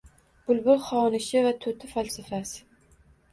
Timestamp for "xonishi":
0.85-1.43